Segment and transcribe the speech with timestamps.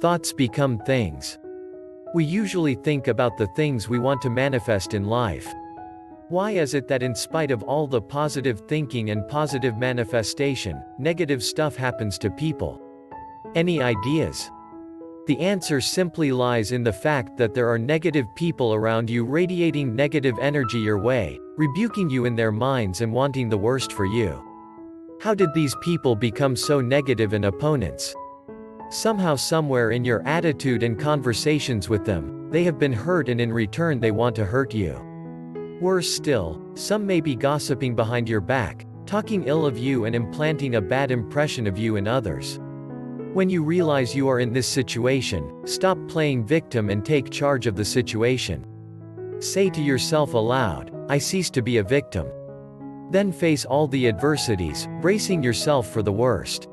[0.00, 1.38] Thoughts become things.
[2.14, 5.46] We usually think about the things we want to manifest in life.
[6.30, 11.42] Why is it that in spite of all the positive thinking and positive manifestation, negative
[11.42, 12.80] stuff happens to people?
[13.54, 14.50] Any ideas?
[15.26, 19.94] The answer simply lies in the fact that there are negative people around you radiating
[19.94, 24.42] negative energy your way, rebuking you in their minds and wanting the worst for you.
[25.20, 28.14] How did these people become so negative and opponents?
[28.90, 33.52] Somehow somewhere in your attitude and conversations with them, they have been hurt and in
[33.52, 34.98] return they want to hurt you.
[35.80, 40.74] Worse still, some may be gossiping behind your back, talking ill of you and implanting
[40.74, 42.58] a bad impression of you in others.
[43.32, 47.76] When you realize you are in this situation, stop playing victim and take charge of
[47.76, 48.66] the situation.
[49.38, 52.26] Say to yourself aloud, I cease to be a victim.
[53.12, 56.66] Then face all the adversities, bracing yourself for the worst.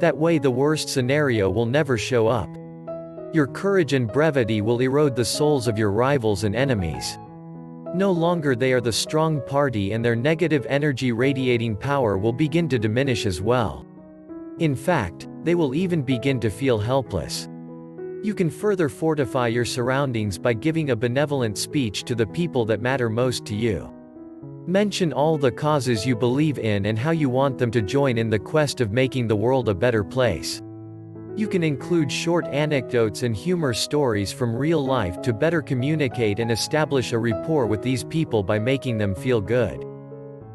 [0.00, 2.48] That way the worst scenario will never show up.
[3.32, 7.18] Your courage and brevity will erode the souls of your rivals and enemies.
[7.94, 12.68] No longer they are the strong party and their negative energy radiating power will begin
[12.68, 13.84] to diminish as well.
[14.60, 17.48] In fact, they will even begin to feel helpless.
[18.22, 22.80] You can further fortify your surroundings by giving a benevolent speech to the people that
[22.80, 23.92] matter most to you.
[24.68, 28.28] Mention all the causes you believe in and how you want them to join in
[28.28, 30.60] the quest of making the world a better place.
[31.36, 36.50] You can include short anecdotes and humor stories from real life to better communicate and
[36.50, 39.86] establish a rapport with these people by making them feel good.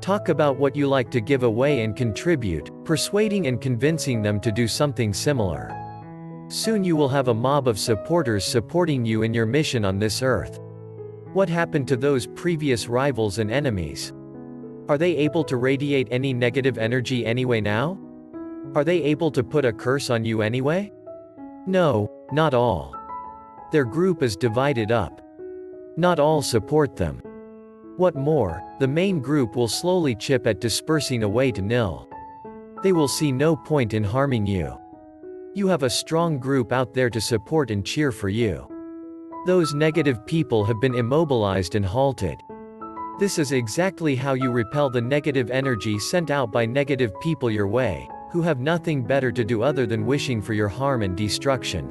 [0.00, 4.50] Talk about what you like to give away and contribute, persuading and convincing them to
[4.50, 5.70] do something similar.
[6.48, 10.20] Soon you will have a mob of supporters supporting you in your mission on this
[10.20, 10.58] earth.
[11.32, 14.12] What happened to those previous rivals and enemies?
[14.88, 17.96] Are they able to radiate any negative energy anyway now?
[18.74, 20.92] Are they able to put a curse on you anyway?
[21.66, 22.96] No, not all.
[23.70, 25.20] Their group is divided up.
[25.96, 27.22] Not all support them.
[27.96, 32.08] What more, the main group will slowly chip at dispersing away to nil.
[32.82, 34.76] They will see no point in harming you.
[35.54, 38.69] You have a strong group out there to support and cheer for you.
[39.46, 42.42] Those negative people have been immobilized and halted.
[43.18, 47.66] This is exactly how you repel the negative energy sent out by negative people your
[47.66, 51.88] way, who have nothing better to do other than wishing for your harm and destruction.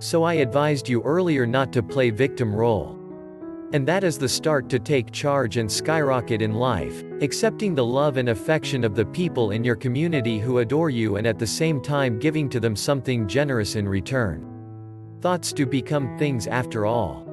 [0.00, 2.98] So I advised you earlier not to play victim role.
[3.72, 8.16] And that is the start to take charge and skyrocket in life, accepting the love
[8.16, 11.80] and affection of the people in your community who adore you and at the same
[11.80, 14.53] time giving to them something generous in return.
[15.24, 17.23] Thoughts do become things after all.